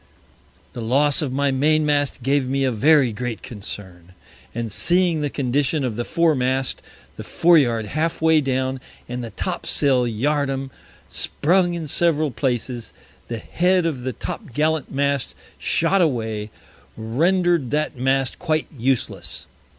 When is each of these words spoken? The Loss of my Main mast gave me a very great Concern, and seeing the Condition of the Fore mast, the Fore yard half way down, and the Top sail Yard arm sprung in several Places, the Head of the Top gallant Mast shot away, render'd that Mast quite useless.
The 0.73 0.81
Loss 0.81 1.21
of 1.21 1.31
my 1.31 1.51
Main 1.51 1.85
mast 1.85 2.23
gave 2.23 2.47
me 2.49 2.63
a 2.63 2.71
very 2.71 3.11
great 3.13 3.43
Concern, 3.43 4.13
and 4.55 4.71
seeing 4.71 5.21
the 5.21 5.29
Condition 5.29 5.83
of 5.85 5.95
the 5.95 6.03
Fore 6.03 6.33
mast, 6.33 6.81
the 7.17 7.23
Fore 7.23 7.59
yard 7.59 7.85
half 7.85 8.19
way 8.19 8.41
down, 8.41 8.79
and 9.07 9.23
the 9.23 9.29
Top 9.29 9.67
sail 9.67 10.07
Yard 10.07 10.49
arm 10.49 10.71
sprung 11.07 11.75
in 11.75 11.85
several 11.85 12.31
Places, 12.31 12.93
the 13.27 13.37
Head 13.37 13.85
of 13.85 14.01
the 14.01 14.13
Top 14.13 14.53
gallant 14.53 14.91
Mast 14.91 15.35
shot 15.59 16.01
away, 16.01 16.49
render'd 16.97 17.69
that 17.69 17.95
Mast 17.95 18.39
quite 18.39 18.65
useless. 18.75 19.45